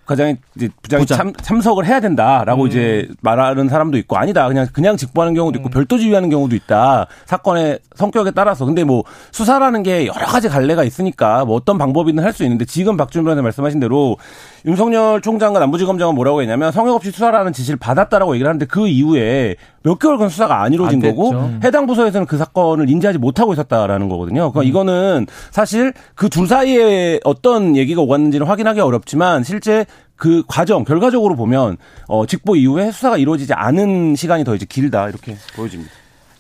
과장이 0.09 0.37
이제 0.57 0.71
부장이 0.83 1.03
부장. 1.03 1.19
참, 1.19 1.33
참석을 1.35 1.85
해야 1.85 2.01
된다라고 2.01 2.67
이제 2.67 3.07
말하는 3.21 3.69
사람도 3.69 3.99
있고 3.99 4.17
아니다. 4.17 4.49
그냥 4.49 4.67
그냥 4.73 4.97
직보하는 4.97 5.35
경우도 5.35 5.59
있고 5.59 5.69
별도 5.69 5.99
지휘하는 5.99 6.31
경우도 6.31 6.57
있다. 6.57 7.07
사건의 7.27 7.79
성격에 7.95 8.31
따라서. 8.31 8.65
근데 8.65 8.85
뭐 8.85 9.05
수사라는 9.33 9.83
게 9.83 10.07
여러 10.07 10.25
가지 10.27 10.49
갈래가 10.49 10.83
있으니까 10.83 11.45
뭐 11.45 11.57
어떤 11.57 11.77
방법이든 11.77 12.25
할 12.25 12.33
수 12.33 12.43
있는데 12.45 12.65
지금 12.65 12.97
박준 12.97 13.25
변호사 13.25 13.43
말씀하신 13.43 13.81
대로 13.81 14.17
윤석열 14.65 15.21
총장과 15.21 15.59
남부지검장은 15.61 16.15
뭐라고 16.15 16.41
했냐면 16.43 16.73
성역 16.73 16.95
없이 16.95 17.11
수사라는 17.11 17.53
지시를 17.53 17.79
받았다라고 17.79 18.35
얘기를 18.35 18.49
하는데 18.49 18.67
그 18.67 18.89
이후에 18.89 19.57
몇 19.83 19.99
개월간 19.99 20.29
수사가 20.29 20.63
안 20.63 20.73
이루어진 20.73 21.05
안. 21.05 21.11
거고 21.15 21.35
해당 21.65 21.87
부서에서는 21.87 22.27
그 22.27 22.37
사건을 22.39 22.91
인지하지 22.91 23.19
못하고 23.19 23.53
있었다라는 23.53 24.09
거거든요. 24.09 24.51
그러니까 24.53 24.63
이거는 24.69 25.27
사실 25.51 25.93
그 26.15 26.29
둘 26.29 26.47
사이에 26.47 27.19
어떤 27.25 27.75
얘기가 27.77 28.01
오갔는지는 28.03 28.47
확인하기 28.47 28.81
어렵지만 28.81 29.43
실제 29.45 29.87
그 30.17 30.43
과정 30.47 30.85
결과적으로 30.85 31.37
보면 31.37 31.77
어 32.07 32.27
직보 32.27 32.57
이후에 32.57 32.91
수사가 32.91 33.17
이루어지지 33.17 33.55
않은 33.55 34.15
시간이 34.17 34.45
더 34.45 34.55
이제 34.55 34.67
길다 34.69 35.09
이렇게 35.09 35.37
보여집니다. 35.57 35.91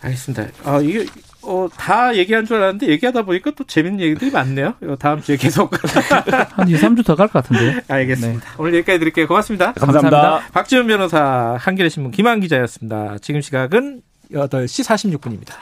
알겠습니다. 0.00 0.46
아, 0.64 0.78
이게, 0.80 1.04
어, 1.42 1.68
다 1.76 2.14
얘기한 2.16 2.44
줄 2.44 2.56
알았는데 2.56 2.88
얘기하다 2.88 3.22
보니까 3.22 3.52
또 3.56 3.64
재밌는 3.64 4.00
얘기들이 4.00 4.30
많네요. 4.30 4.74
이거 4.82 4.96
다음 4.96 5.22
주에 5.22 5.36
계속. 5.36 5.72
한 6.52 6.68
2, 6.68 6.74
3주 6.74 7.04
더 7.06 7.14
갈 7.16 7.28
것 7.28 7.42
같은데요. 7.44 7.80
알겠습니다. 7.88 8.44
오늘 8.58 8.74
여기까지 8.74 8.98
드릴게요. 8.98 9.26
고맙습니다. 9.28 9.72
감사합니다. 9.72 10.10
감사합니다. 10.20 10.52
박지원 10.52 10.86
변호사, 10.88 11.56
한겨레 11.60 11.88
신문 11.88 12.10
김한 12.12 12.40
기자였습니다. 12.40 13.18
지금 13.22 13.40
시각은 13.40 14.02
8시 14.32 14.84
46분입니다. 15.18 15.54